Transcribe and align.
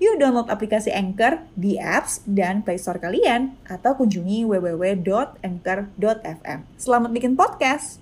Yuk 0.00 0.16
download 0.16 0.48
aplikasi 0.48 0.88
Anchor 0.96 1.44
di 1.52 1.76
apps 1.76 2.24
dan 2.24 2.64
Play 2.64 2.80
Store 2.80 2.96
kalian 2.96 3.52
atau 3.68 3.92
kunjungi 4.00 4.48
www.anchor.fm. 4.48 6.58
Selamat 6.80 7.12
bikin 7.12 7.36
podcast. 7.36 8.00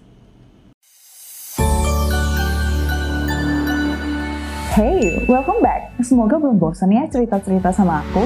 Hey, 4.79 5.27
welcome 5.27 5.59
back. 5.59 5.91
Semoga 5.99 6.39
belum 6.39 6.63
bosan 6.63 6.95
ya 6.95 7.11
cerita-cerita 7.11 7.75
sama 7.75 8.07
aku. 8.07 8.23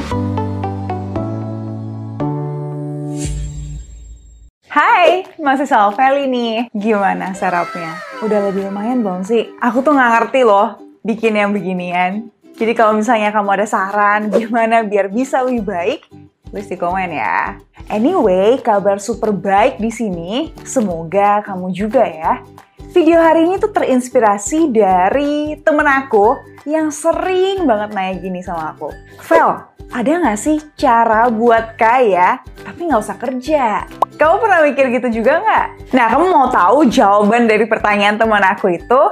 Hai, 4.69 5.25
masih 5.41 5.64
Salveli 5.64 6.28
nih. 6.28 6.69
Gimana 6.77 7.33
sarapnya? 7.33 7.97
Udah 8.20 8.52
lebih 8.52 8.69
lumayan 8.69 9.00
belum 9.00 9.25
sih? 9.25 9.48
Aku 9.64 9.80
tuh 9.80 9.97
nggak 9.97 10.12
ngerti 10.12 10.45
loh 10.45 10.77
bikin 11.00 11.41
yang 11.41 11.56
beginian. 11.56 12.28
Jadi 12.56 12.73
kalau 12.77 12.97
misalnya 12.97 13.33
kamu 13.33 13.48
ada 13.61 13.66
saran 13.66 14.29
gimana 14.33 14.84
biar 14.84 15.09
bisa 15.09 15.41
lebih 15.41 15.65
baik, 15.66 16.01
tulis 16.52 16.69
di 16.69 16.77
komen 16.77 17.11
ya. 17.11 17.56
Anyway, 17.88 18.61
kabar 18.61 19.01
super 19.01 19.33
baik 19.33 19.81
di 19.81 19.89
sini. 19.89 20.53
Semoga 20.62 21.41
kamu 21.42 21.73
juga 21.73 22.05
ya. 22.05 22.45
Video 22.92 23.17
hari 23.25 23.48
ini 23.48 23.56
tuh 23.56 23.73
terinspirasi 23.73 24.69
dari 24.69 25.56
temen 25.64 25.89
aku 25.89 26.36
yang 26.69 26.92
sering 26.92 27.64
banget 27.64 27.97
nanya 27.97 28.14
gini 28.20 28.45
sama 28.45 28.77
aku. 28.77 28.92
Vel, 29.33 29.64
ada 29.97 30.11
nggak 30.12 30.36
sih 30.36 30.61
cara 30.77 31.33
buat 31.33 31.80
kaya 31.80 32.45
tapi 32.61 32.84
nggak 32.84 33.00
usah 33.00 33.17
kerja? 33.17 33.89
Kamu 34.20 34.45
pernah 34.45 34.61
mikir 34.61 34.92
gitu 34.92 35.25
juga 35.25 35.41
nggak? 35.41 35.67
Nah, 35.97 36.06
kamu 36.12 36.25
mau 36.28 36.47
tahu 36.53 36.84
jawaban 36.92 37.48
dari 37.48 37.64
pertanyaan 37.64 38.20
teman 38.20 38.45
aku 38.45 38.77
itu? 38.77 39.03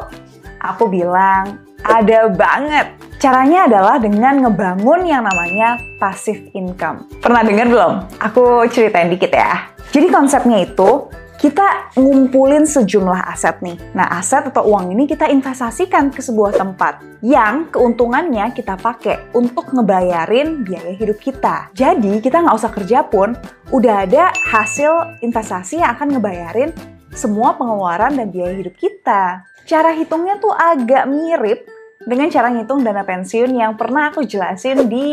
Aku 0.61 0.86
bilang, 0.92 1.56
ada 1.80 2.28
banget. 2.28 2.92
Caranya 3.20 3.68
adalah 3.68 4.00
dengan 4.00 4.40
ngebangun 4.40 5.04
yang 5.04 5.28
namanya 5.28 5.76
passive 6.00 6.40
income. 6.56 7.04
Pernah 7.20 7.44
dengar 7.44 7.68
belum? 7.68 7.92
Aku 8.16 8.64
ceritain 8.72 9.12
dikit 9.12 9.28
ya. 9.36 9.68
Jadi 9.92 10.08
konsepnya 10.08 10.64
itu 10.64 11.12
kita 11.36 11.92
ngumpulin 12.00 12.64
sejumlah 12.64 13.28
aset 13.28 13.60
nih. 13.60 13.77
Nah, 13.92 14.08
aset 14.16 14.48
atau 14.48 14.72
uang 14.72 14.96
ini 14.96 15.04
kita 15.04 15.28
investasikan 15.28 16.08
ke 16.08 16.24
sebuah 16.24 16.56
tempat 16.56 17.04
yang 17.20 17.68
keuntungannya 17.68 18.56
kita 18.56 18.80
pakai 18.80 19.36
untuk 19.36 19.68
ngebayarin 19.68 20.64
biaya 20.64 20.96
hidup 20.96 21.20
kita. 21.20 21.68
Jadi, 21.77 22.24
kita 22.24 22.40
nggak 22.40 22.56
usah 22.56 22.72
kerja 22.72 23.05
pun, 23.05 23.36
udah 23.68 24.08
ada 24.08 24.32
hasil 24.48 25.20
investasi 25.20 25.84
yang 25.84 25.92
akan 25.92 26.16
ngebayarin 26.16 26.72
semua 27.12 27.52
pengeluaran 27.52 28.16
dan 28.16 28.32
biaya 28.32 28.56
hidup 28.56 28.80
kita. 28.80 29.44
Cara 29.68 29.92
hitungnya 29.92 30.40
tuh 30.40 30.56
agak 30.56 31.05
mirip 31.05 31.68
dengan 32.00 32.32
cara 32.32 32.48
ngitung 32.48 32.80
dana 32.80 33.04
pensiun 33.04 33.52
yang 33.52 33.76
pernah 33.76 34.08
aku 34.08 34.24
jelasin 34.24 34.88
di 34.88 35.04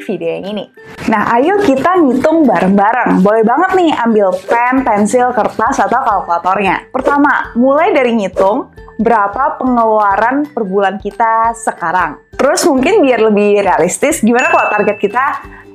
video 0.00 0.40
yang 0.40 0.46
ini. 0.56 0.64
Nah, 1.12 1.28
ayo 1.36 1.60
kita 1.60 2.00
ngitung 2.00 2.48
bareng-bareng. 2.48 3.20
Boleh 3.20 3.44
banget 3.44 3.70
nih 3.76 3.92
ambil 4.00 4.32
pen, 4.48 4.80
pensil, 4.80 5.28
kertas, 5.36 5.76
atau 5.76 6.00
kalkulatornya. 6.00 6.88
Pertama, 6.88 7.52
mulai 7.52 7.92
dari 7.92 8.16
ngitung 8.16 8.72
berapa 8.96 9.60
pengeluaran 9.60 10.48
per 10.48 10.64
bulan 10.64 10.96
kita 10.96 11.52
sekarang. 11.52 12.16
Terus 12.32 12.64
mungkin 12.64 13.04
biar 13.04 13.20
lebih 13.28 13.60
realistis, 13.60 14.24
gimana 14.24 14.48
kalau 14.48 14.72
target 14.72 14.96
kita 14.96 15.24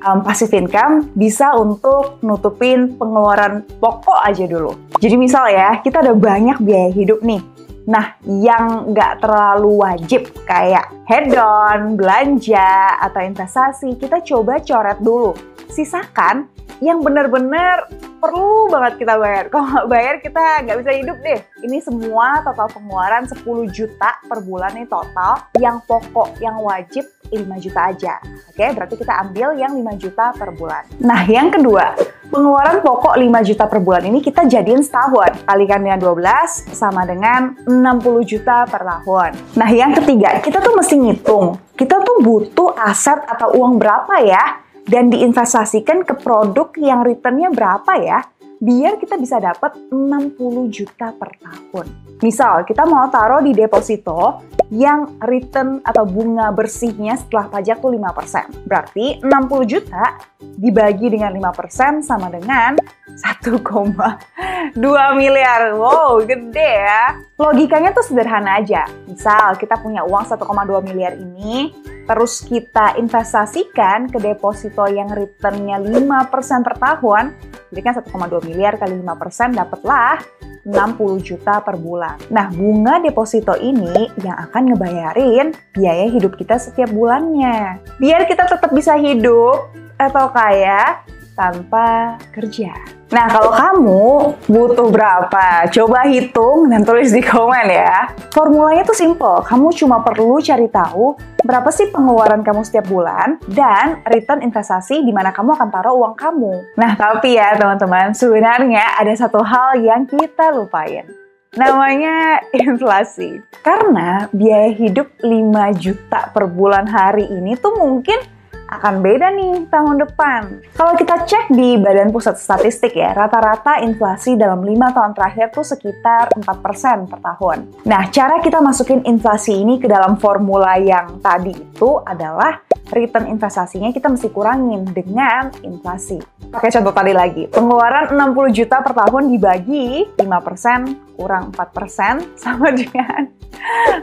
um, 0.09 0.25
passive 0.25 0.57
income 0.57 1.13
bisa 1.13 1.53
untuk 1.53 2.17
nutupin 2.25 2.97
pengeluaran 2.97 3.61
pokok 3.77 4.25
aja 4.25 4.49
dulu. 4.49 4.73
Jadi 4.97 5.15
misal 5.21 5.53
ya, 5.53 5.77
kita 5.85 6.01
ada 6.01 6.17
banyak 6.17 6.57
biaya 6.65 6.89
hidup 6.89 7.21
nih 7.21 7.56
Nah, 7.87 8.19
yang 8.27 8.91
nggak 8.91 9.23
terlalu 9.23 9.79
wajib 9.79 10.27
kayak 10.43 10.91
head-on, 11.07 11.95
belanja, 11.95 12.99
atau 12.99 13.23
investasi, 13.23 13.95
kita 13.95 14.19
coba 14.27 14.59
coret 14.59 14.99
dulu. 14.99 15.31
Sisakan 15.71 16.51
yang 16.83 16.99
benar-benar 16.99 17.87
perlu 18.19 18.67
banget 18.67 19.07
kita 19.07 19.15
bayar. 19.15 19.47
Kalau 19.55 19.65
nggak 19.71 19.87
bayar, 19.87 20.15
kita 20.19 20.43
nggak 20.67 20.77
bisa 20.83 20.91
hidup 20.99 21.17
deh. 21.23 21.39
Ini 21.63 21.77
semua 21.79 22.43
total 22.43 22.67
pengeluaran 22.75 23.23
10 23.23 23.45
juta 23.71 24.19
per 24.27 24.43
bulan 24.43 24.75
nih 24.75 24.87
total. 24.91 25.47
Yang 25.55 25.77
pokok, 25.87 26.35
yang 26.43 26.59
wajib 26.59 27.07
5 27.31 27.63
juta 27.63 27.79
aja. 27.87 28.19
Oke, 28.51 28.67
berarti 28.75 28.95
kita 28.99 29.13
ambil 29.23 29.55
yang 29.55 29.71
5 29.71 29.95
juta 29.95 30.35
per 30.35 30.51
bulan. 30.51 30.83
Nah, 30.99 31.23
yang 31.23 31.55
kedua, 31.55 31.95
pengeluaran 32.27 32.83
pokok 32.83 33.15
5 33.15 33.47
juta 33.47 33.65
per 33.65 33.79
bulan 33.79 34.03
ini 34.07 34.19
kita 34.19 34.45
jadiin 34.45 34.83
setahun. 34.83 35.47
Kalikan 35.47 35.83
dengan 35.83 35.99
12 35.99 36.75
sama 36.75 37.07
dengan 37.07 37.55
60 37.65 38.23
juta 38.23 38.67
per 38.67 38.83
tahun. 38.83 39.31
Nah, 39.55 39.69
yang 39.71 39.95
ketiga, 39.95 40.39
kita 40.43 40.59
tuh 40.59 40.75
mesti 40.75 40.95
ngitung. 40.99 41.57
Kita 41.73 42.03
tuh 42.03 42.21
butuh 42.21 42.75
aset 42.77 43.23
atau 43.25 43.55
uang 43.57 43.79
berapa 43.79 44.21
ya? 44.23 44.63
Dan 44.87 45.11
diinvestasikan 45.11 46.07
ke 46.07 46.15
produk 46.15 46.71
yang 46.79 47.03
returnnya 47.03 47.51
berapa 47.51 47.91
ya? 47.99 48.23
Biar 48.57 48.97
kita 48.97 49.17
bisa 49.17 49.37
dapat 49.37 49.77
60 49.89 50.37
juta 50.73 51.13
per 51.13 51.29
tahun. 51.37 51.85
Misal, 52.17 52.65
kita 52.65 52.81
mau 52.89 53.05
taruh 53.13 53.45
di 53.45 53.53
deposito 53.53 54.41
yang 54.73 55.21
return 55.21 55.79
atau 55.85 56.03
bunga 56.03 56.49
bersihnya 56.49 57.13
setelah 57.13 57.47
pajak 57.53 57.77
tuh 57.77 57.93
5%. 57.93 58.65
Berarti 58.65 59.21
60 59.21 59.71
juta 59.71 60.17
dibagi 60.57 61.13
dengan 61.13 61.37
5% 61.37 62.01
sama 62.01 62.33
dengan 62.33 62.73
1,2 63.13 64.77
miliar. 65.13 65.77
Wow, 65.77 66.25
gede 66.25 66.71
ya. 66.83 67.26
Logikanya 67.37 67.93
tuh 67.93 68.01
sederhana 68.01 68.57
aja. 68.57 68.89
Misal, 69.05 69.53
kita 69.61 69.77
punya 69.77 70.01
uang 70.01 70.25
1,2 70.25 70.41
miliar 70.81 71.13
ini, 71.21 71.69
terus 72.09 72.41
kita 72.41 72.97
investasikan 72.97 74.09
ke 74.09 74.17
deposito 74.17 74.89
yang 74.89 75.05
returnnya 75.13 75.77
5% 75.77 76.65
per 76.65 76.75
tahun, 76.81 77.37
jadi 77.69 77.81
kan 77.85 77.93
1,2 78.01 78.41
miliar 78.41 78.81
kali 78.81 78.97
5% 79.05 79.53
dapatlah 79.53 80.17
60 80.65 81.21
juta 81.21 81.61
per 81.61 81.77
bulan. 81.77 82.17
Nah, 82.33 82.49
bunga 82.49 82.97
deposito 83.05 83.53
ini 83.53 84.09
yang 84.25 84.41
akan 84.49 84.73
ngebayarin 84.73 85.53
biaya 85.77 86.09
hidup 86.09 86.41
kita 86.41 86.57
setiap 86.57 86.89
bulannya. 86.89 87.85
Biar 88.01 88.25
kita 88.25 88.49
tetap 88.49 88.73
bisa 88.73 88.97
hidup 88.97 89.69
atau 90.01 90.25
kaya 90.33 91.05
tanpa 91.37 92.17
kerja. 92.33 92.73
Nah, 93.07 93.31
kalau 93.31 93.55
kamu 93.55 94.03
butuh 94.51 94.91
berapa? 94.91 95.69
Coba 95.71 96.03
hitung 96.11 96.67
dan 96.67 96.83
tulis 96.83 97.15
di 97.15 97.23
komen 97.23 97.71
ya. 97.71 98.11
Formulanya 98.35 98.83
tuh 98.83 98.97
simple. 98.97 99.47
Kamu 99.47 99.71
cuma 99.71 100.03
perlu 100.03 100.43
cari 100.43 100.67
tahu 100.67 101.15
berapa 101.47 101.71
sih 101.71 101.87
pengeluaran 101.87 102.43
kamu 102.43 102.67
setiap 102.67 102.91
bulan 102.91 103.39
dan 103.47 104.03
return 104.11 104.43
investasi 104.43 105.07
di 105.07 105.15
mana 105.15 105.31
kamu 105.31 105.55
akan 105.55 105.69
taruh 105.71 105.95
uang 105.95 106.19
kamu. 106.19 106.75
Nah, 106.75 106.99
tapi 106.99 107.39
ya 107.39 107.55
teman-teman, 107.55 108.11
sebenarnya 108.11 108.99
ada 108.99 109.13
satu 109.15 109.39
hal 109.39 109.79
yang 109.79 110.03
kita 110.03 110.51
lupain. 110.51 111.07
Namanya 111.55 112.43
inflasi. 112.51 113.39
Karena 113.63 114.27
biaya 114.35 114.75
hidup 114.75 115.07
5 115.23 115.31
juta 115.79 116.27
per 116.35 116.43
bulan 116.51 116.83
hari 116.91 117.23
ini 117.31 117.55
tuh 117.55 117.71
mungkin 117.79 118.19
akan 118.67 118.99
beda 118.99 119.31
nih 119.31 119.71
tahun 119.71 120.03
depan. 120.03 120.41
Kalau 120.75 120.93
kita 120.99 121.23
cek 121.23 121.55
di 121.55 121.79
Badan 121.79 122.11
Pusat 122.11 122.35
Statistik 122.35 122.93
ya, 122.99 123.15
rata-rata 123.15 123.79
inflasi 123.79 124.35
dalam 124.35 124.63
lima 124.63 124.91
tahun 124.91 125.15
terakhir 125.15 125.55
tuh 125.55 125.63
sekitar 125.63 126.35
4% 126.35 127.07
per 127.07 127.19
tahun. 127.23 127.87
Nah, 127.87 128.11
cara 128.11 128.43
kita 128.43 128.59
masukin 128.59 129.07
inflasi 129.07 129.55
ini 129.55 129.79
ke 129.79 129.87
dalam 129.87 130.19
formula 130.19 130.75
yang 130.75 131.23
tadi 131.23 131.55
itu 131.55 132.03
adalah 132.03 132.59
return 132.91 133.27
investasinya 133.27 133.91
kita 133.91 134.07
mesti 134.11 134.27
kurangin 134.31 134.87
dengan 134.91 135.51
inflasi. 135.63 136.19
Pakai 136.47 136.71
contoh 136.71 136.95
tadi 136.95 137.11
lagi, 137.11 137.43
pengeluaran 137.51 138.15
60 138.15 138.55
juta 138.55 138.79
per 138.79 138.95
tahun 138.95 139.31
dibagi 139.31 140.15
5% 140.15 141.06
kurang 141.17 141.49
4% 141.51 142.21
sama 142.45 142.69
dengan 142.69 143.33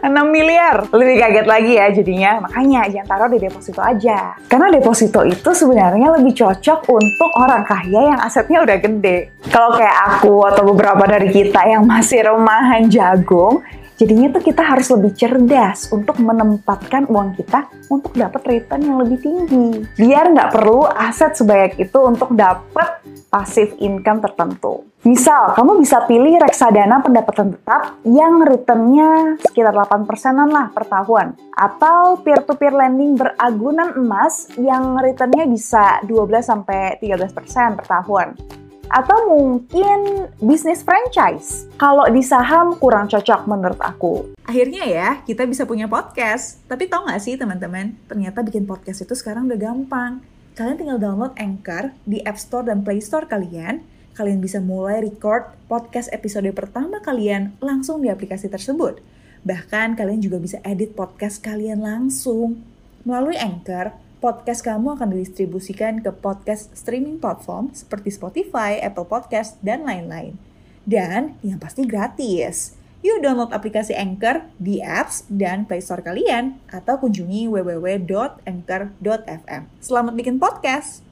6 0.02 0.10
miliar. 0.28 0.90
Lebih 0.90 1.16
kaget 1.22 1.46
lagi 1.46 1.72
ya 1.78 1.86
jadinya. 1.94 2.32
Makanya 2.42 2.90
jangan 2.90 3.06
taruh 3.06 3.30
di 3.30 3.38
deposito 3.38 3.80
aja. 3.80 4.34
Karena 4.50 4.68
deposito 4.74 5.22
itu 5.22 5.50
sebenarnya 5.54 6.10
lebih 6.18 6.34
cocok 6.34 6.90
untuk 6.90 7.30
orang 7.38 7.62
kaya 7.62 8.12
yang 8.12 8.20
asetnya 8.20 8.66
udah 8.66 8.76
gede. 8.82 9.30
Kalau 9.48 9.78
kayak 9.78 9.96
aku 10.18 10.42
atau 10.50 10.66
beberapa 10.66 11.06
dari 11.06 11.30
kita 11.30 11.64
yang 11.70 11.86
masih 11.86 12.26
remahan 12.26 12.90
jagung, 12.90 13.62
Jadinya 13.94 14.34
tuh 14.34 14.42
kita 14.42 14.62
harus 14.66 14.90
lebih 14.90 15.14
cerdas 15.14 15.86
untuk 15.94 16.18
menempatkan 16.18 17.06
uang 17.06 17.38
kita 17.38 17.70
untuk 17.86 18.10
dapat 18.18 18.42
return 18.42 18.82
yang 18.82 18.98
lebih 18.98 19.22
tinggi. 19.22 19.86
Biar 19.94 20.34
nggak 20.34 20.50
perlu 20.50 20.82
aset 20.90 21.38
sebanyak 21.38 21.78
itu 21.78 21.98
untuk 22.02 22.34
dapat 22.34 23.06
passive 23.30 23.78
income 23.78 24.18
tertentu. 24.18 24.82
Misal, 25.06 25.54
kamu 25.54 25.78
bisa 25.84 26.02
pilih 26.10 26.40
reksadana 26.42 27.04
pendapatan 27.04 27.54
tetap 27.54 28.00
yang 28.02 28.42
returnnya 28.42 29.38
sekitar 29.46 29.76
8 29.76 30.08
persenan 30.08 30.50
lah 30.50 30.74
per 30.74 30.90
tahun. 30.90 31.38
Atau 31.54 32.24
peer-to-peer 32.24 32.74
lending 32.74 33.14
beragunan 33.14 33.94
emas 33.94 34.50
yang 34.58 34.98
returnnya 34.98 35.46
bisa 35.46 36.02
12-13 36.08 36.98
persen 37.30 37.78
per 37.78 37.86
tahun 37.86 38.63
atau 38.94 39.26
mungkin 39.26 40.30
bisnis 40.38 40.86
franchise. 40.86 41.66
Kalau 41.74 42.06
di 42.06 42.22
saham 42.22 42.78
kurang 42.78 43.10
cocok 43.10 43.50
menurut 43.50 43.80
aku. 43.82 44.30
Akhirnya 44.46 44.86
ya, 44.86 45.08
kita 45.26 45.42
bisa 45.50 45.66
punya 45.66 45.90
podcast. 45.90 46.62
Tapi 46.70 46.86
tau 46.86 47.02
gak 47.10 47.18
sih 47.18 47.34
teman-teman, 47.34 47.98
ternyata 48.06 48.46
bikin 48.46 48.70
podcast 48.70 49.02
itu 49.02 49.18
sekarang 49.18 49.50
udah 49.50 49.58
gampang. 49.58 50.22
Kalian 50.54 50.78
tinggal 50.78 51.02
download 51.02 51.34
Anchor 51.34 51.90
di 52.06 52.22
App 52.22 52.38
Store 52.38 52.62
dan 52.62 52.86
Play 52.86 53.02
Store 53.02 53.26
kalian. 53.26 53.82
Kalian 54.14 54.38
bisa 54.38 54.62
mulai 54.62 55.02
record 55.02 55.50
podcast 55.66 56.06
episode 56.14 56.46
pertama 56.54 57.02
kalian 57.02 57.58
langsung 57.58 57.98
di 57.98 58.06
aplikasi 58.06 58.46
tersebut. 58.46 59.02
Bahkan 59.42 59.98
kalian 59.98 60.22
juga 60.22 60.38
bisa 60.38 60.62
edit 60.62 60.94
podcast 60.94 61.42
kalian 61.42 61.82
langsung. 61.82 62.62
Melalui 63.02 63.34
Anchor, 63.34 63.90
podcast 64.24 64.64
kamu 64.64 64.96
akan 64.96 65.12
didistribusikan 65.12 66.00
ke 66.00 66.08
podcast 66.08 66.72
streaming 66.72 67.20
platform 67.20 67.68
seperti 67.76 68.08
Spotify, 68.08 68.80
Apple 68.80 69.04
Podcast, 69.04 69.60
dan 69.60 69.84
lain-lain. 69.84 70.40
Dan 70.88 71.36
yang 71.44 71.60
pasti 71.60 71.84
gratis. 71.84 72.80
Yuk 73.04 73.20
download 73.20 73.52
aplikasi 73.52 73.92
Anchor 73.92 74.48
di 74.56 74.80
apps 74.80 75.28
dan 75.28 75.68
Play 75.68 75.84
Store 75.84 76.00
kalian 76.00 76.56
atau 76.72 76.96
kunjungi 76.96 77.52
www.anchor.fm. 77.52 79.62
Selamat 79.84 80.16
bikin 80.16 80.40
podcast! 80.40 81.04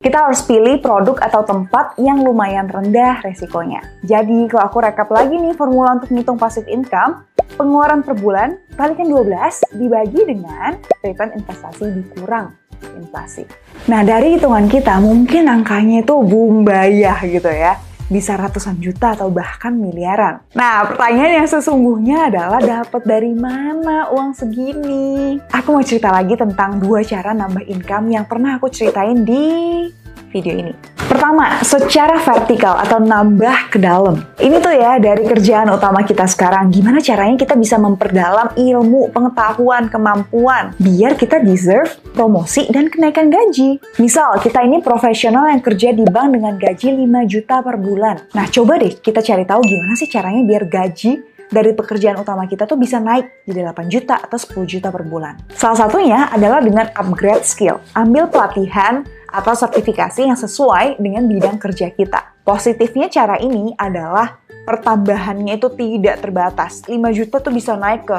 Kita 0.00 0.24
harus 0.24 0.40
pilih 0.48 0.80
produk 0.80 1.20
atau 1.20 1.44
tempat 1.44 2.00
yang 2.00 2.24
lumayan 2.24 2.72
rendah 2.72 3.20
resikonya. 3.20 3.84
Jadi 4.00 4.48
kalau 4.48 4.64
aku 4.64 4.80
rekap 4.80 5.12
lagi 5.12 5.36
nih 5.36 5.52
formula 5.52 6.00
untuk 6.00 6.08
ngitung 6.08 6.40
passive 6.40 6.64
income, 6.72 7.20
pengeluaran 7.54 8.04
per 8.04 8.14
bulan 8.18 8.58
kalikan 8.74 9.06
12 9.08 9.78
dibagi 9.78 10.20
dengan 10.26 10.78
return 11.02 11.30
investasi 11.34 11.84
dikurang 11.90 12.54
inflasi. 12.96 13.44
Nah 13.88 14.02
dari 14.02 14.36
hitungan 14.36 14.68
kita 14.68 15.00
mungkin 15.02 15.48
angkanya 15.48 16.04
itu 16.04 16.14
bumbayah 16.20 17.18
gitu 17.26 17.50
ya 17.50 17.78
bisa 18.10 18.34
ratusan 18.34 18.82
juta 18.82 19.14
atau 19.14 19.30
bahkan 19.30 19.70
miliaran. 19.70 20.42
Nah, 20.58 20.82
pertanyaan 20.90 21.46
yang 21.46 21.48
sesungguhnya 21.48 22.26
adalah 22.26 22.58
dapat 22.58 23.06
dari 23.06 23.30
mana 23.30 24.10
uang 24.10 24.34
segini? 24.34 25.38
Aku 25.54 25.70
mau 25.70 25.84
cerita 25.86 26.10
lagi 26.10 26.34
tentang 26.34 26.82
dua 26.82 27.06
cara 27.06 27.30
nambah 27.30 27.62
income 27.70 28.10
yang 28.10 28.26
pernah 28.26 28.58
aku 28.58 28.66
ceritain 28.66 29.22
di 29.22 29.86
video 30.34 30.58
ini. 30.58 30.99
Pertama, 31.10 31.58
secara 31.66 32.22
vertikal 32.22 32.78
atau 32.78 33.02
nambah 33.02 33.74
ke 33.74 33.82
dalam. 33.82 34.22
Ini 34.38 34.62
tuh 34.62 34.70
ya 34.70 34.94
dari 35.02 35.26
kerjaan 35.26 35.66
utama 35.66 36.06
kita 36.06 36.22
sekarang. 36.30 36.70
Gimana 36.70 37.02
caranya 37.02 37.34
kita 37.34 37.58
bisa 37.58 37.82
memperdalam 37.82 38.54
ilmu, 38.54 39.10
pengetahuan, 39.10 39.90
kemampuan 39.90 40.70
biar 40.78 41.18
kita 41.18 41.42
deserve 41.42 41.98
promosi 42.14 42.70
dan 42.70 42.86
kenaikan 42.86 43.26
gaji. 43.26 43.82
Misal, 43.98 44.38
kita 44.38 44.62
ini 44.62 44.78
profesional 44.78 45.50
yang 45.50 45.58
kerja 45.58 45.90
di 45.90 46.06
bank 46.06 46.38
dengan 46.38 46.54
gaji 46.54 46.94
5 47.02 47.26
juta 47.26 47.58
per 47.58 47.74
bulan. 47.82 48.30
Nah, 48.30 48.46
coba 48.46 48.78
deh 48.78 48.94
kita 49.02 49.18
cari 49.18 49.42
tahu 49.42 49.66
gimana 49.66 49.98
sih 49.98 50.06
caranya 50.06 50.46
biar 50.46 50.70
gaji 50.70 51.26
dari 51.50 51.74
pekerjaan 51.74 52.22
utama 52.22 52.46
kita 52.46 52.64
tuh 52.70 52.78
bisa 52.78 53.02
naik 53.02 53.42
jadi 53.42 53.66
8 53.74 53.90
juta 53.90 54.22
atau 54.22 54.38
10 54.38 54.62
juta 54.78 54.94
per 54.94 55.02
bulan. 55.02 55.42
Salah 55.50 55.90
satunya 55.90 56.30
adalah 56.30 56.62
dengan 56.62 56.86
upgrade 56.94 57.42
skill. 57.42 57.82
Ambil 57.98 58.30
pelatihan 58.30 59.02
atau 59.30 59.54
sertifikasi 59.54 60.26
yang 60.26 60.36
sesuai 60.36 60.98
dengan 60.98 61.24
bidang 61.30 61.56
kerja 61.56 61.90
kita. 61.94 62.42
Positifnya 62.42 63.06
cara 63.06 63.38
ini 63.38 63.72
adalah 63.78 64.42
pertambahannya 64.66 65.56
itu 65.56 65.70
tidak 65.74 66.22
terbatas. 66.22 66.84
5 66.86 66.94
juta 67.14 67.38
tuh 67.40 67.54
bisa 67.54 67.78
naik 67.78 68.06
ke 68.06 68.18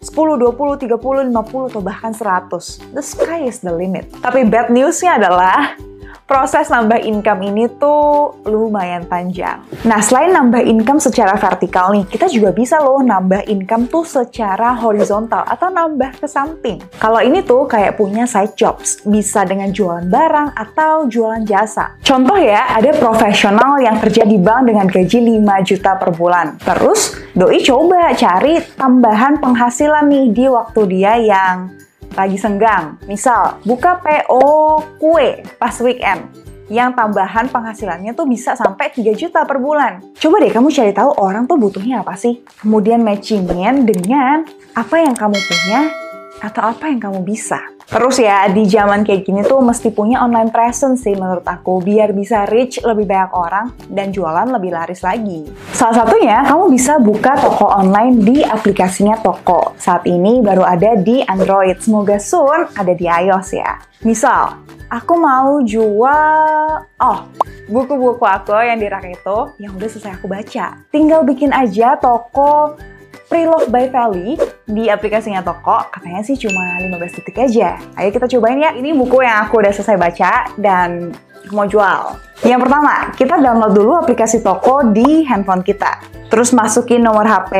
10, 0.00 0.40
20, 0.40 0.80
30, 0.88 1.28
50, 1.28 1.68
atau 1.72 1.80
bahkan 1.84 2.12
100. 2.12 2.96
The 2.96 3.04
sky 3.04 3.44
is 3.48 3.60
the 3.60 3.72
limit. 3.72 4.08
Tapi 4.24 4.48
bad 4.48 4.72
newsnya 4.72 5.20
adalah 5.20 5.76
proses 6.30 6.70
nambah 6.70 7.02
income 7.02 7.42
ini 7.42 7.66
tuh 7.74 8.38
lumayan 8.46 9.02
panjang. 9.02 9.66
Nah, 9.82 9.98
selain 9.98 10.30
nambah 10.30 10.62
income 10.62 11.02
secara 11.02 11.34
vertikal 11.34 11.90
nih, 11.90 12.06
kita 12.06 12.30
juga 12.30 12.54
bisa 12.54 12.78
loh 12.78 13.02
nambah 13.02 13.50
income 13.50 13.90
tuh 13.90 14.06
secara 14.06 14.78
horizontal 14.78 15.42
atau 15.42 15.66
nambah 15.74 16.22
ke 16.22 16.30
samping. 16.30 16.78
Kalau 17.02 17.18
ini 17.18 17.42
tuh 17.42 17.66
kayak 17.66 17.98
punya 17.98 18.30
side 18.30 18.54
jobs, 18.54 19.02
bisa 19.02 19.42
dengan 19.42 19.74
jualan 19.74 20.06
barang 20.06 20.54
atau 20.54 21.10
jualan 21.10 21.42
jasa. 21.42 21.98
Contoh 22.06 22.38
ya, 22.38 22.78
ada 22.78 22.94
profesional 22.94 23.82
yang 23.82 23.98
kerja 23.98 24.22
di 24.22 24.38
bank 24.38 24.70
dengan 24.70 24.86
gaji 24.86 25.18
5 25.42 25.66
juta 25.66 25.98
per 25.98 26.14
bulan. 26.14 26.62
Terus, 26.62 27.18
doi 27.34 27.58
coba 27.66 28.14
cari 28.14 28.62
tambahan 28.78 29.42
penghasilan 29.42 30.06
nih 30.06 30.26
di 30.30 30.44
waktu 30.46 30.80
dia 30.86 31.18
yang 31.18 31.79
lagi 32.14 32.36
senggang. 32.38 32.98
Misal, 33.06 33.58
buka 33.62 33.98
PO 34.02 34.42
kue 34.98 35.42
pas 35.58 35.74
weekend 35.82 36.26
yang 36.70 36.94
tambahan 36.94 37.50
penghasilannya 37.50 38.14
tuh 38.14 38.30
bisa 38.30 38.54
sampai 38.54 38.94
3 38.94 39.10
juta 39.18 39.42
per 39.42 39.58
bulan. 39.58 39.98
Coba 40.14 40.38
deh 40.38 40.54
kamu 40.54 40.70
cari 40.70 40.94
tahu 40.94 41.10
orang 41.18 41.50
tuh 41.50 41.58
butuhnya 41.58 42.06
apa 42.06 42.14
sih. 42.14 42.46
Kemudian 42.62 43.02
matchingin 43.02 43.82
dengan 43.82 44.46
apa 44.78 45.02
yang 45.02 45.18
kamu 45.18 45.34
punya 45.34 45.90
atau 46.40 46.72
apa 46.72 46.88
yang 46.88 47.00
kamu 47.00 47.20
bisa. 47.22 47.60
Terus 47.90 48.22
ya, 48.22 48.46
di 48.46 48.70
zaman 48.70 49.02
kayak 49.02 49.26
gini 49.26 49.42
tuh 49.42 49.58
mesti 49.58 49.90
punya 49.90 50.22
online 50.22 50.54
presence 50.54 51.02
sih 51.02 51.18
menurut 51.18 51.42
aku, 51.42 51.82
biar 51.82 52.14
bisa 52.14 52.46
reach 52.46 52.78
lebih 52.86 53.02
banyak 53.02 53.32
orang 53.34 53.66
dan 53.90 54.14
jualan 54.14 54.46
lebih 54.46 54.70
laris 54.70 55.02
lagi. 55.02 55.50
Salah 55.74 56.06
satunya, 56.06 56.38
kamu 56.46 56.70
bisa 56.70 57.02
buka 57.02 57.34
toko 57.34 57.66
online 57.66 58.22
di 58.22 58.46
aplikasinya 58.46 59.18
toko. 59.18 59.74
Saat 59.74 60.06
ini 60.06 60.38
baru 60.38 60.62
ada 60.62 60.94
di 61.02 61.18
Android, 61.26 61.82
semoga 61.82 62.22
soon 62.22 62.70
ada 62.78 62.94
di 62.94 63.10
iOS 63.10 63.58
ya. 63.58 63.82
Misal, 64.06 64.54
aku 64.86 65.18
mau 65.18 65.58
jual, 65.66 66.86
oh, 67.02 67.18
buku-buku 67.66 68.22
aku 68.22 68.54
yang 68.54 68.78
di 68.78 68.86
rak 68.86 69.06
itu 69.06 69.38
yang 69.58 69.74
udah 69.74 69.88
selesai 69.90 70.14
aku 70.14 70.30
baca. 70.30 70.78
Tinggal 70.94 71.26
bikin 71.26 71.50
aja 71.50 71.98
toko 71.98 72.78
Pre-Love 73.30 73.70
by 73.70 73.86
Valley 73.94 74.34
di 74.66 74.90
aplikasinya 74.90 75.38
toko 75.38 75.86
katanya 75.86 76.26
sih 76.26 76.34
cuma 76.34 76.82
15 76.82 77.16
detik 77.22 77.38
aja. 77.38 77.78
Ayo 77.94 78.10
kita 78.10 78.26
cobain 78.26 78.58
ya. 78.58 78.74
Ini 78.74 78.90
buku 78.90 79.22
yang 79.22 79.46
aku 79.46 79.62
udah 79.62 79.70
selesai 79.70 79.94
baca 79.94 80.50
dan 80.58 81.14
mau 81.54 81.64
jual. 81.70 82.18
Yang 82.42 82.66
pertama, 82.66 82.94
kita 83.14 83.38
download 83.38 83.72
dulu 83.78 83.92
aplikasi 84.02 84.42
toko 84.42 84.82
di 84.90 85.22
handphone 85.30 85.62
kita. 85.62 86.02
Terus 86.26 86.50
masukin 86.50 87.06
nomor 87.06 87.22
HP 87.22 87.54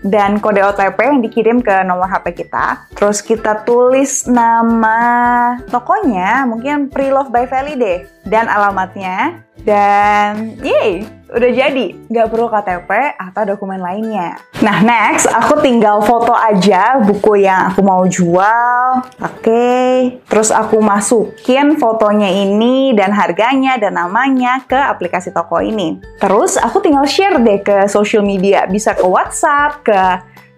dan 0.00 0.40
kode 0.40 0.64
OTP 0.64 0.96
yang 0.96 1.20
dikirim 1.20 1.56
ke 1.60 1.84
nomor 1.84 2.08
HP 2.08 2.44
kita. 2.44 2.88
Terus 2.96 3.20
kita 3.20 3.64
tulis 3.68 4.24
nama 4.24 4.96
tokonya, 5.68 6.48
mungkin 6.48 6.88
Pre-Love 6.88 7.28
by 7.28 7.44
Valley 7.44 7.76
deh. 7.76 7.98
Dan 8.24 8.48
alamatnya. 8.48 9.44
Dan 9.60 10.56
yeay, 10.64 11.04
udah 11.30 11.50
jadi, 11.54 11.86
nggak 12.10 12.26
perlu 12.26 12.50
KTP 12.50 12.90
atau 13.18 13.42
dokumen 13.46 13.78
lainnya. 13.78 14.38
Nah 14.60 14.82
next, 14.82 15.30
aku 15.30 15.62
tinggal 15.62 16.02
foto 16.02 16.34
aja 16.34 16.98
buku 16.98 17.46
yang 17.46 17.70
aku 17.70 17.80
mau 17.86 18.02
jual. 18.04 19.06
Oke, 19.22 19.46
okay. 19.46 19.94
terus 20.26 20.50
aku 20.50 20.82
masukin 20.82 21.78
fotonya 21.78 22.28
ini 22.28 22.92
dan 22.98 23.14
harganya 23.14 23.78
dan 23.78 23.94
namanya 23.96 24.62
ke 24.66 24.76
aplikasi 24.76 25.30
toko 25.30 25.62
ini. 25.62 26.02
Terus 26.18 26.58
aku 26.58 26.82
tinggal 26.82 27.06
share 27.06 27.38
deh 27.38 27.62
ke 27.62 27.86
social 27.86 28.26
media, 28.26 28.66
bisa 28.66 28.92
ke 28.98 29.06
WhatsApp, 29.06 29.86
ke 29.86 30.00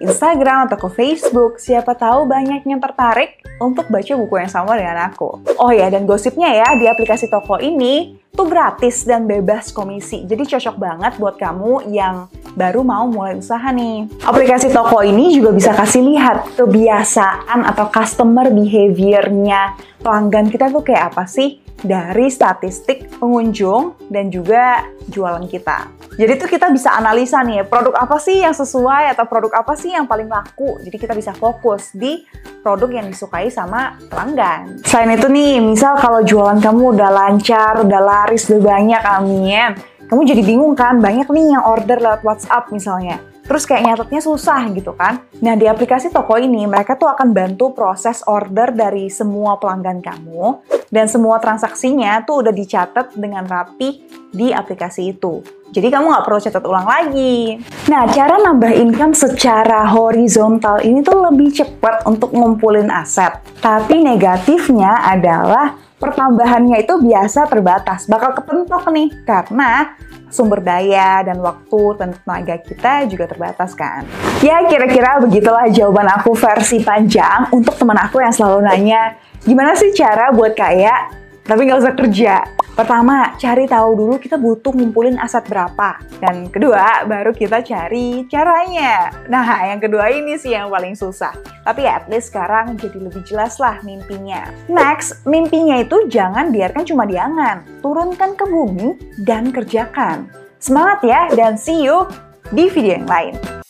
Instagram 0.03 0.67
atau 0.67 0.77
ke 0.77 0.89
Facebook. 0.93 1.63
Siapa 1.63 1.95
tahu 1.95 2.27
banyak 2.27 2.67
yang 2.67 2.83
tertarik 2.83 3.41
untuk 3.63 3.87
baca 3.87 4.13
buku 4.19 4.35
yang 4.43 4.51
sama 4.51 4.75
dengan 4.75 5.07
aku. 5.07 5.41
Oh 5.63 5.71
ya, 5.71 5.87
dan 5.89 6.05
gosipnya 6.05 6.51
ya, 6.51 6.69
di 6.75 6.91
aplikasi 6.91 7.31
toko 7.31 7.63
ini 7.63 8.19
tuh 8.33 8.49
gratis 8.49 9.05
dan 9.05 9.29
bebas 9.29 9.71
komisi. 9.71 10.25
Jadi 10.25 10.49
cocok 10.49 10.77
banget 10.81 11.13
buat 11.21 11.37
kamu 11.37 11.93
yang 11.93 12.27
baru 12.57 12.81
mau 12.83 13.05
mulai 13.07 13.37
usaha 13.37 13.69
nih. 13.71 14.09
Aplikasi 14.25 14.73
toko 14.73 15.05
ini 15.05 15.37
juga 15.37 15.53
bisa 15.53 15.77
kasih 15.77 16.03
lihat 16.03 16.57
kebiasaan 16.57 17.63
atau 17.69 17.87
customer 17.93 18.49
behavior-nya 18.49 19.77
pelanggan 20.01 20.49
kita 20.49 20.73
tuh 20.73 20.83
kayak 20.83 21.13
apa 21.13 21.29
sih 21.29 21.61
dari 21.83 22.31
statistik 22.33 23.11
pengunjung 23.21 23.99
dan 24.09 24.33
juga 24.33 24.87
jualan 25.11 25.45
kita. 25.51 26.02
Jadi 26.13 26.33
tuh 26.37 26.49
kita 26.49 26.69
bisa 26.69 26.93
analisa 26.93 27.41
nih 27.41 27.65
produk 27.65 27.97
apa 27.97 28.21
sih 28.21 28.45
yang 28.45 28.53
sesuai 28.53 29.17
atau 29.17 29.25
produk 29.25 29.65
apa 29.65 29.73
sih 29.75 29.97
yang 29.97 30.05
paling 30.05 30.29
laku. 30.29 30.77
Jadi 30.85 30.97
kita 31.01 31.17
bisa 31.17 31.33
fokus 31.33 31.89
di 31.97 32.29
produk 32.61 33.01
yang 33.03 33.07
disukai 33.09 33.49
sama 33.49 33.97
pelanggan. 34.13 34.85
Selain 34.85 35.17
itu 35.17 35.27
nih, 35.33 35.59
misal 35.65 35.97
kalau 35.97 36.21
jualan 36.21 36.61
kamu 36.61 37.01
udah 37.01 37.11
lancar, 37.11 37.81
udah 37.81 38.01
laris, 38.05 38.45
udah 38.53 38.61
banyak, 38.61 39.03
amin. 39.03 39.73
Kamu 40.05 40.21
jadi 40.29 40.45
bingung 40.45 40.77
kan, 40.77 41.01
banyak 41.01 41.25
nih 41.33 41.57
yang 41.57 41.65
order 41.65 41.97
lewat 41.97 42.21
WhatsApp 42.21 42.69
misalnya 42.69 43.32
terus 43.53 43.69
kayak 43.69 43.85
nyatetnya 43.85 44.25
susah 44.25 44.65
gitu 44.73 44.97
kan. 44.97 45.21
Nah 45.45 45.53
di 45.61 45.69
aplikasi 45.69 46.09
toko 46.09 46.41
ini 46.41 46.65
mereka 46.65 46.97
tuh 46.97 47.13
akan 47.13 47.37
bantu 47.37 47.77
proses 47.77 48.25
order 48.25 48.73
dari 48.73 49.13
semua 49.13 49.61
pelanggan 49.61 50.01
kamu 50.01 50.65
dan 50.89 51.05
semua 51.05 51.37
transaksinya 51.37 52.25
tuh 52.25 52.41
udah 52.41 52.53
dicatat 52.57 53.13
dengan 53.13 53.45
rapi 53.45 54.09
di 54.33 54.57
aplikasi 54.57 55.13
itu. 55.13 55.45
Jadi 55.69 55.89
kamu 55.93 56.17
nggak 56.17 56.25
perlu 56.25 56.41
catat 56.41 56.65
ulang 56.65 56.85
lagi. 56.89 57.61
Nah, 57.89 58.05
cara 58.13 58.37
nambah 58.41 58.73
income 58.77 59.17
secara 59.17 59.89
horizontal 59.89 60.85
ini 60.85 61.01
tuh 61.01 61.17
lebih 61.17 61.49
cepat 61.53 62.05
untuk 62.05 62.33
ngumpulin 62.33 62.93
aset. 62.93 63.41
Tapi 63.61 64.05
negatifnya 64.05 65.01
adalah 65.01 65.73
pertambahannya 65.97 66.77
itu 66.77 67.01
biasa 67.01 67.49
terbatas. 67.49 68.05
Bakal 68.05 68.37
kepentok 68.37 68.85
nih, 68.93 69.09
karena 69.25 69.97
sumber 70.33 70.65
daya 70.65 71.21
dan 71.23 71.39
waktu 71.39 71.81
tenaga 72.01 72.57
kita 72.59 73.07
juga 73.07 73.29
terbatas 73.29 73.77
kan. 73.77 74.09
Ya 74.41 74.65
kira-kira 74.67 75.21
begitulah 75.21 75.69
jawaban 75.69 76.09
aku 76.09 76.33
versi 76.35 76.81
panjang 76.81 77.53
untuk 77.53 77.77
teman 77.77 78.01
aku 78.01 78.25
yang 78.25 78.33
selalu 78.33 78.65
nanya, 78.65 79.21
gimana 79.45 79.77
sih 79.77 79.93
cara 79.93 80.33
buat 80.33 80.57
kaya 80.57 81.22
tapi 81.43 81.67
nggak 81.67 81.81
usah 81.83 81.95
kerja. 81.95 82.35
Pertama, 82.73 83.37
cari 83.37 83.69
tahu 83.69 83.91
dulu 83.93 84.17
kita 84.17 84.41
butuh 84.41 84.73
ngumpulin 84.73 85.21
aset 85.21 85.45
berapa. 85.45 86.01
Dan 86.25 86.49
kedua, 86.49 87.05
baru 87.05 87.37
kita 87.37 87.61
cari 87.61 88.25
caranya. 88.33 89.13
Nah, 89.29 89.45
yang 89.69 89.77
kedua 89.77 90.09
ini 90.09 90.41
sih 90.41 90.57
yang 90.57 90.73
paling 90.73 90.97
susah. 90.97 91.37
Tapi 91.69 91.85
at 91.85 92.09
least 92.09 92.33
sekarang 92.33 92.81
jadi 92.81 92.97
lebih 92.97 93.29
jelas 93.29 93.61
lah 93.61 93.77
mimpinya. 93.85 94.49
Next, 94.73 95.21
mimpinya 95.29 95.85
itu 95.85 96.09
jangan 96.09 96.49
biarkan 96.49 96.85
cuma 96.89 97.05
diangan. 97.05 97.85
Turunkan 97.85 98.41
ke 98.41 98.45
bumi 98.49 98.97
dan 99.21 99.53
kerjakan. 99.53 100.33
Semangat 100.57 101.05
ya, 101.05 101.29
dan 101.37 101.61
see 101.61 101.85
you 101.85 102.09
di 102.57 102.73
video 102.73 103.03
yang 103.03 103.09
lain. 103.11 103.62